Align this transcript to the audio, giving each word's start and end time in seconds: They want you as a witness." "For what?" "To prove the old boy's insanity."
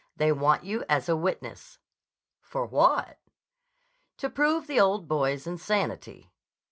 They 0.15 0.31
want 0.31 0.63
you 0.63 0.83
as 0.89 1.07
a 1.07 1.15
witness." 1.15 1.77
"For 2.39 2.65
what?" 2.65 3.19
"To 4.17 4.31
prove 4.31 4.65
the 4.65 4.79
old 4.79 5.07
boy's 5.07 5.45
insanity." 5.45 6.31